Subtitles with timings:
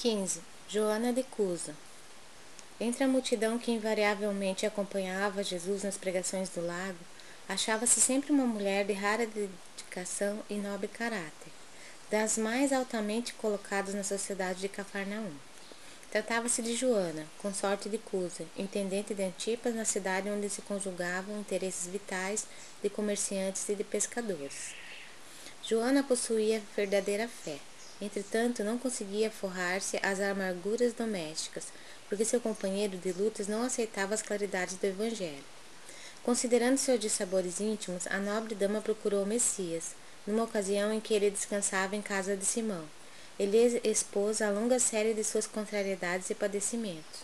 [0.00, 0.40] 15.
[0.66, 1.74] Joana de Cusa
[2.80, 6.96] Entre a multidão que invariavelmente acompanhava Jesus nas pregações do lago,
[7.46, 11.52] achava-se sempre uma mulher de rara dedicação e nobre caráter,
[12.10, 15.34] das mais altamente colocadas na sociedade de Cafarnaum.
[16.10, 21.86] Tratava-se de Joana, consorte de Cusa, intendente de Antipas na cidade onde se conjugavam interesses
[21.86, 22.46] vitais
[22.82, 24.74] de comerciantes e de pescadores.
[25.62, 27.58] Joana possuía verdadeira fé
[28.00, 31.66] Entretanto, não conseguia forrar-se às amarguras domésticas,
[32.08, 35.44] porque seu companheiro de lutas não aceitava as claridades do Evangelho.
[36.22, 39.94] Considerando seus dissabores íntimos, a nobre dama procurou o Messias,
[40.26, 42.84] numa ocasião em que ele descansava em casa de Simão.
[43.38, 47.20] Ele expôs a longa série de suas contrariedades e padecimentos.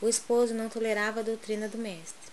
[0.00, 2.23] O esposo não tolerava a doutrina do mestre.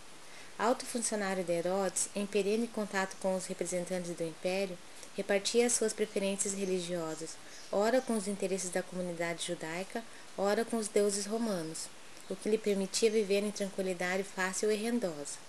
[0.58, 4.78] Alto funcionário de Herodes, em perene contato com os representantes do império,
[5.16, 7.32] repartia suas preferências religiosas,
[7.72, 10.04] ora com os interesses da comunidade judaica,
[10.38, 11.88] ora com os deuses romanos,
[12.30, 15.40] o que lhe permitia viver em tranquilidade fácil e rendosa.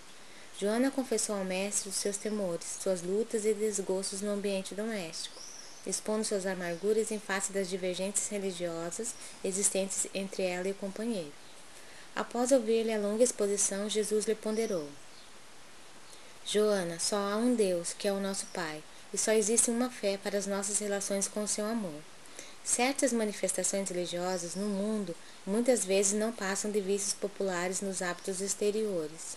[0.59, 5.41] Joana confessou ao mestre os seus temores, suas lutas e desgostos no ambiente doméstico,
[5.87, 11.42] expondo suas amarguras em face das divergências religiosas existentes entre ela e o companheiro.
[12.15, 14.89] Após ouvir-lhe a longa exposição, Jesus lhe ponderou:
[16.45, 18.83] Joana, só há um Deus, que é o nosso Pai,
[19.15, 22.03] e só existe uma fé para as nossas relações com o seu amor.
[22.65, 29.37] Certas manifestações religiosas no mundo muitas vezes não passam de vícios populares nos hábitos exteriores.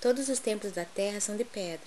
[0.00, 1.86] Todos os templos da terra são de pedra.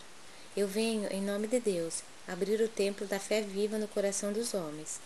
[0.55, 4.53] Eu venho, em nome de Deus, abrir o templo da fé viva no coração dos
[4.53, 4.99] homens.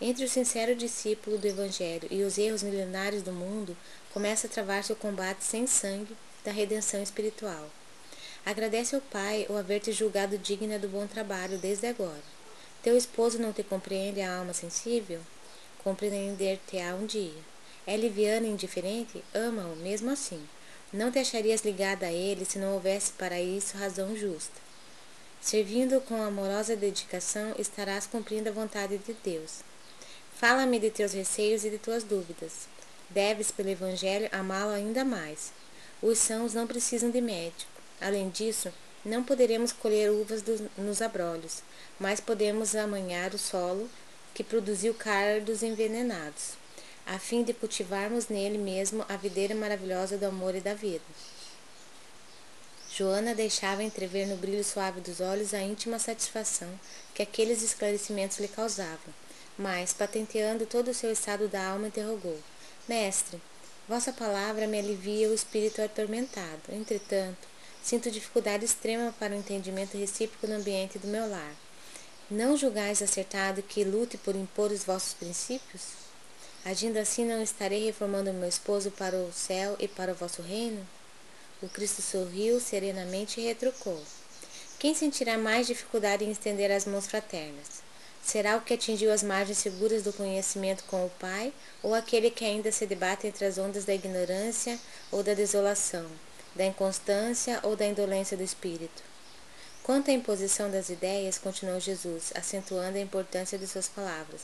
[0.00, 3.76] Entre o sincero discípulo do Evangelho e os erros milenários do mundo,
[4.12, 7.68] começa a travar-se o combate sem sangue da redenção espiritual.
[8.46, 12.22] Agradece ao Pai o haver te julgado digna do bom trabalho desde agora.
[12.80, 15.20] Teu esposo não te compreende a alma sensível?
[15.82, 17.42] Compreender-te-á um dia.
[17.84, 19.24] É liviano e indiferente?
[19.34, 20.46] Ama-o mesmo assim.
[20.92, 24.60] Não te acharias ligada a ele se não houvesse para isso razão justa.
[25.40, 29.60] Servindo com amorosa dedicação, estarás cumprindo a vontade de Deus.
[30.38, 32.68] Fala-me de teus receios e de tuas dúvidas.
[33.10, 35.52] Deves, pelo Evangelho, amá-lo ainda mais.
[36.00, 37.68] Os sãos não precisam de médico.
[38.00, 38.72] Além disso,
[39.04, 40.44] não poderemos colher uvas
[40.76, 41.64] nos abrolhos,
[41.98, 43.90] mas podemos amanhar o solo
[44.32, 46.52] que produziu cardos envenenados,
[47.04, 51.02] a fim de cultivarmos nele mesmo a videira maravilhosa do amor e da vida.
[52.94, 56.68] Joana deixava entrever no brilho suave dos olhos a íntima satisfação
[57.12, 59.12] que aqueles esclarecimentos lhe causavam,
[59.58, 62.38] mas, patenteando todo o seu estado da alma, interrogou:
[62.88, 63.40] Mestre,
[63.88, 66.62] vossa palavra me alivia o espírito atormentado.
[66.70, 67.48] Entretanto,
[67.82, 71.54] Sinto dificuldade extrema para o entendimento recíproco no ambiente do meu lar.
[72.30, 75.82] Não julgais acertado que lute por impor os vossos princípios?
[76.64, 80.86] Agindo assim, não estarei reformando meu esposo para o céu e para o vosso reino?
[81.62, 84.02] O Cristo sorriu serenamente e retrucou.
[84.78, 87.87] Quem sentirá mais dificuldade em estender as mãos fraternas?
[88.28, 91.50] Será o que atingiu as margens seguras do conhecimento com o Pai,
[91.82, 94.78] ou aquele que ainda se debate entre as ondas da ignorância
[95.10, 96.06] ou da desolação?
[96.54, 99.02] da inconstância ou da indolência do espírito.
[99.84, 104.42] Quanto à imposição das ideias, continuou Jesus, acentuando a importância de suas palavras.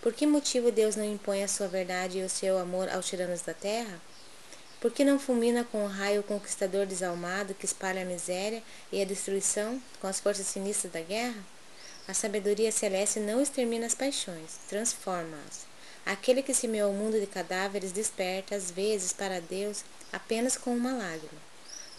[0.00, 3.42] Por que motivo Deus não impõe a sua verdade e o seu amor aos tiranos
[3.42, 4.00] da terra?
[4.80, 9.02] Por que não fulmina com o raio o conquistador desalmado que espalha a miséria e
[9.02, 11.44] a destruição com as forças sinistras da guerra?
[12.10, 15.64] A sabedoria celeste não extermina as paixões, transforma-as.
[16.04, 20.92] Aquele que semeou o mundo de cadáveres desperta, às vezes, para Deus apenas com uma
[20.92, 21.40] lágrima.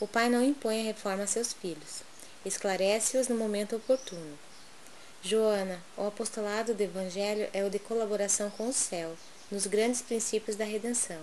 [0.02, 2.04] O pai não impõe a reforma a seus filhos,
[2.44, 4.38] esclarece-os no momento oportuno.
[5.24, 9.16] Joana, o apostolado do Evangelho é o de colaboração com o céu,
[9.50, 11.22] nos grandes princípios da redenção.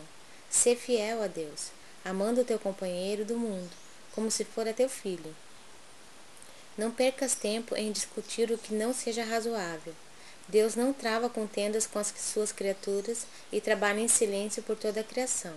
[0.49, 1.72] Sê fiel a Deus,
[2.03, 3.70] amando o teu companheiro do mundo,
[4.15, 5.37] como se fora teu filho.
[6.78, 9.94] Não percas tempo em discutir o que não seja razoável.
[10.49, 15.05] Deus não trava contendas com as suas criaturas e trabalha em silêncio por toda a
[15.05, 15.52] criação.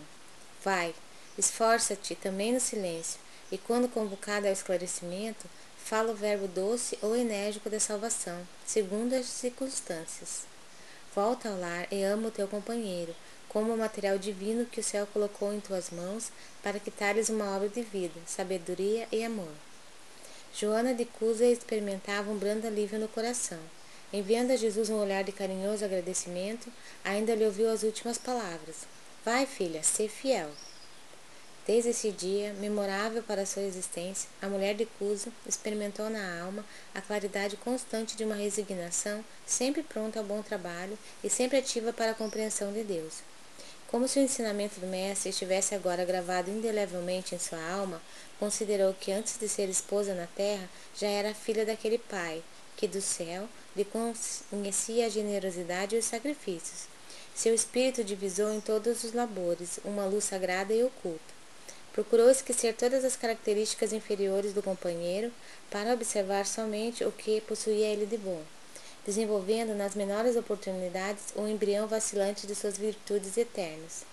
[0.61, 0.93] Vai,
[1.37, 3.19] Esforça-te também no silêncio,
[3.51, 5.47] e quando convocada ao esclarecimento,
[5.77, 10.41] fala o verbo doce ou enérgico da salvação, segundo as circunstâncias.
[11.15, 13.15] Volta ao lar e ama o teu companheiro,
[13.47, 16.31] como o material divino que o céu colocou em tuas mãos
[16.61, 19.51] para que tales uma obra de vida, sabedoria e amor.
[20.53, 23.59] Joana de Cusa experimentava um brando alívio no coração.
[24.11, 26.71] Enviando a Jesus um olhar de carinhoso agradecimento,
[27.05, 28.85] ainda lhe ouviu as últimas palavras:
[29.23, 30.49] Vai, filha, ser fiel.
[31.65, 36.99] Desde esse dia, memorável para sua existência, a mulher de Cusa experimentou na alma a
[36.99, 42.15] claridade constante de uma resignação, sempre pronta ao bom trabalho e sempre ativa para a
[42.15, 43.30] compreensão de Deus.
[43.91, 48.01] Como se o ensinamento do Mestre estivesse agora gravado indelevelmente em sua alma,
[48.39, 52.41] considerou que antes de ser esposa na terra, já era filha daquele Pai,
[52.77, 53.85] que do céu lhe
[54.49, 56.87] conhecia a generosidade e os sacrifícios.
[57.35, 61.33] Seu espírito divisou em todos os labores uma luz sagrada e oculta.
[61.91, 65.33] Procurou esquecer todas as características inferiores do companheiro
[65.69, 68.41] para observar somente o que possuía ele de bom,
[69.05, 74.03] desenvolvendo nas menores oportunidades o embrião vacilante de suas virtudes eternas.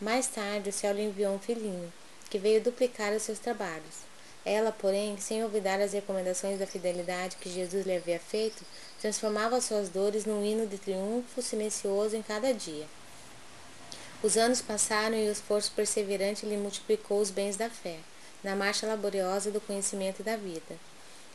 [0.00, 1.92] Mais tarde, o céu lhe enviou um filhinho,
[2.30, 4.06] que veio duplicar os seus trabalhos.
[4.44, 8.64] Ela, porém, sem olvidar as recomendações da fidelidade que Jesus lhe havia feito,
[9.00, 12.86] transformava suas dores num hino de triunfo silencioso em cada dia.
[14.22, 17.96] Os anos passaram e o esforço perseverante lhe multiplicou os bens da fé,
[18.42, 20.76] na marcha laboriosa do conhecimento da vida.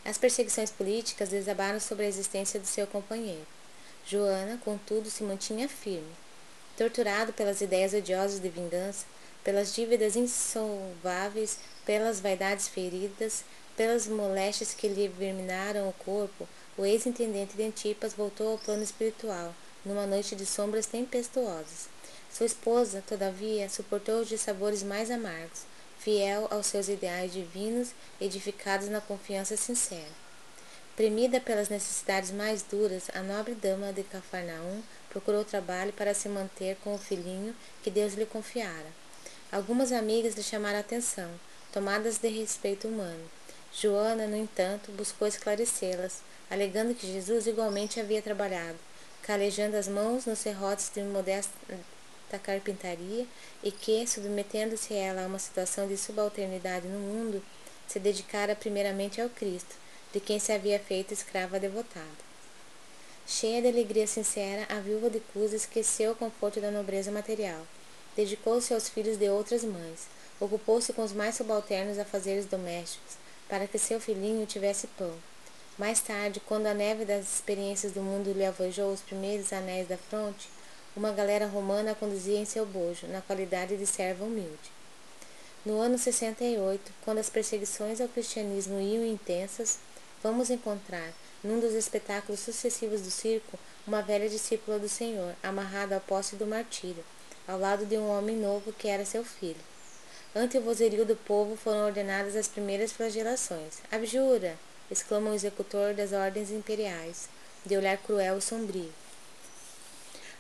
[0.04, 3.46] As perseguições políticas desabaram sobre a existência do seu companheiro.
[4.06, 6.12] Joana, contudo, se mantinha firme.
[6.76, 9.06] Torturado pelas ideias odiosas de vingança,
[9.44, 13.44] pelas dívidas insolváveis, pelas vaidades feridas,
[13.78, 19.54] pelas moléstias que lhe verminaram o corpo, o ex-intendente de Antipas voltou ao plano espiritual,
[19.86, 21.90] numa noite de sombras tempestuosas.
[22.32, 25.64] Sua esposa, todavia, suportou os dissabores mais amargos,
[26.04, 27.90] fiel aos seus ideais divinos,
[28.20, 30.22] edificados na confiança sincera.
[30.96, 36.76] Premida pelas necessidades mais duras, a nobre dama de Cafarnaum procurou trabalho para se manter
[36.84, 38.88] com o filhinho que Deus lhe confiara.
[39.52, 41.30] Algumas amigas lhe chamaram a atenção,
[41.72, 43.30] tomadas de respeito humano.
[43.74, 48.78] Joana, no entanto, buscou esclarecê-las, alegando que Jesus igualmente havia trabalhado,
[49.22, 51.52] calejando as mãos nos serrotes de modesta
[52.32, 53.26] da carpintaria
[53.64, 57.44] e que, submetendo-se ela a uma situação de subalternidade no mundo,
[57.88, 59.76] se dedicara primeiramente ao Cristo,
[60.14, 62.32] de quem se havia feito escrava devotada.
[63.28, 67.66] Cheia de alegria sincera, a viúva de Cusa esqueceu o conforto da nobreza material.
[68.16, 70.08] Dedicou-se aos filhos de outras mães.
[70.40, 73.16] Ocupou-se com os mais subalternos afazeres domésticos,
[73.48, 75.14] para que seu filhinho tivesse pão.
[75.78, 79.98] Mais tarde, quando a neve das experiências do mundo lhe avojou os primeiros anéis da
[79.98, 80.50] fronte,
[80.96, 84.72] uma galera romana a conduzia em seu bojo, na qualidade de serva humilde.
[85.66, 89.80] No ano 68, quando as perseguições ao cristianismo iam intensas,
[90.22, 93.58] vamos encontrar, num dos espetáculos sucessivos do circo,
[93.88, 97.04] uma velha discípula do Senhor, amarrada ao poste do martírio,
[97.48, 99.72] ao lado de um homem novo que era seu filho.
[100.36, 103.80] Ante o vozerio do povo foram ordenadas as primeiras flagelações.
[103.92, 104.58] Abjura!
[104.90, 107.30] exclama o executor das ordens imperiais,
[107.66, 108.92] de olhar cruel e sombrio.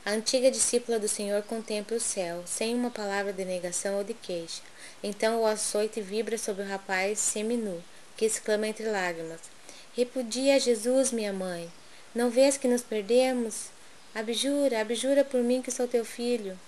[0.03, 4.15] A antiga discípula do Senhor contempla o céu, sem uma palavra de negação ou de
[4.15, 4.63] queixa.
[5.03, 7.83] Então o açoite vibra sobre o rapaz seminu,
[8.17, 9.41] que exclama entre lágrimas:
[9.95, 11.71] Repudia Jesus, minha mãe.
[12.15, 13.67] Não vês que nos perdemos?
[14.15, 16.59] Abjura, abjura por mim que sou teu filho.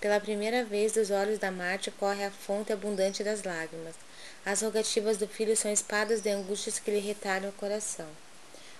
[0.00, 3.94] Pela primeira vez dos olhos da Marte corre a fonte abundante das lágrimas.
[4.42, 8.08] As rogativas do filho são espadas de angústias que lhe retalham o coração.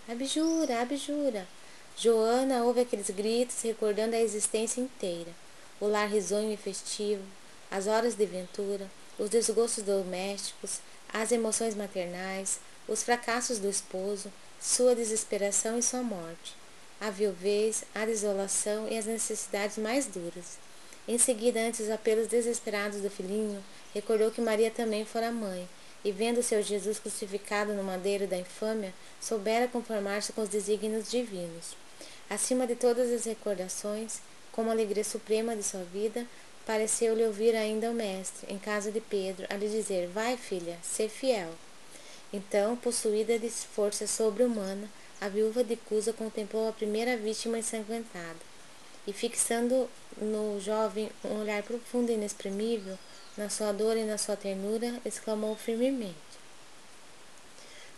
[0.09, 1.47] Abjura, abjura.
[2.03, 5.31] Joana ouve aqueles gritos recordando a existência inteira,
[5.79, 7.23] o lar risonho e festivo,
[7.71, 10.81] as horas de ventura, os desgostos domésticos,
[11.13, 12.59] as emoções maternais,
[12.89, 16.57] os fracassos do esposo, sua desesperação e sua morte,
[16.99, 20.57] a viuvez, a desolação e as necessidades mais duras.
[21.07, 25.69] Em seguida, antes os apelos desesperados do filhinho, recordou que Maria também fora mãe,
[26.03, 31.77] e vendo seu Jesus crucificado no madeiro da infâmia, soubera conformar-se com os desígnios divinos.
[32.31, 34.21] Acima de todas as recordações,
[34.53, 36.25] como alegria suprema de sua vida,
[36.65, 41.09] pareceu-lhe ouvir ainda o mestre, em casa de Pedro, a lhe dizer: Vai, filha, ser
[41.09, 41.51] fiel.
[42.33, 44.89] Então, possuída de força sobre-humana,
[45.21, 48.39] a viúva de Cusa contemplou a primeira vítima ensanguentada,
[49.09, 52.97] e fixando no jovem um olhar profundo e inexprimível,
[53.37, 56.15] na sua dor e na sua ternura, exclamou firmemente: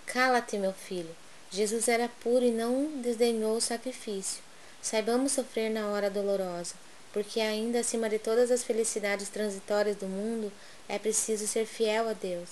[0.07, 1.15] Cala-te, meu filho,
[1.53, 4.43] Jesus era puro e não desdenhou o sacrifício.
[4.81, 6.75] Saibamos sofrer na hora dolorosa,
[7.13, 10.51] porque ainda acima de todas as felicidades transitórias do mundo,
[10.89, 12.49] é preciso ser fiel a Deus.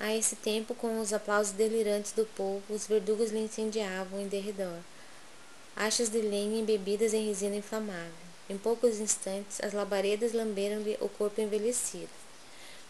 [0.00, 4.78] A esse tempo, com os aplausos delirantes do povo, os verdugos lhe incendiavam em derredor.
[5.76, 8.26] Achas de lenha embebidas em resina inflamável.
[8.50, 12.25] Em poucos instantes, as labaredas lamberam-lhe o corpo envelhecido.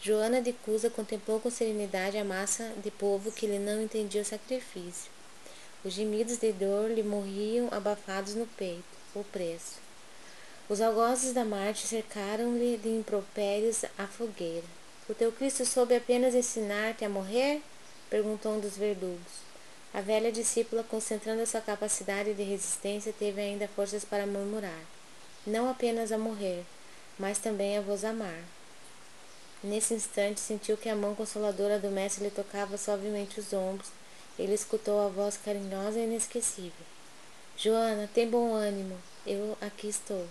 [0.07, 4.25] Joana de Cusa contemplou com serenidade a massa de povo que lhe não entendia o
[4.25, 5.11] sacrifício.
[5.85, 8.85] Os gemidos de dor lhe morriam abafados no peito.
[9.17, 9.81] O preço.
[10.69, 14.63] Os algozes da Marte cercaram-lhe de impropérios a fogueira.
[15.09, 17.61] O teu Cristo soube apenas ensinar-te a morrer?
[18.09, 19.43] perguntou um dos verdugos.
[19.93, 24.85] A velha discípula, concentrando a sua capacidade de resistência, teve ainda forças para murmurar:
[25.45, 26.63] Não apenas a morrer,
[27.19, 28.56] mas também a vos amar.
[29.67, 33.89] Nesse instante, sentiu que a mão consoladora do mestre lhe tocava suavemente os ombros.
[34.39, 36.87] Ele escutou a voz carinhosa e inesquecível:
[37.57, 38.97] Joana, tem bom ânimo,
[39.27, 40.25] eu aqui estou.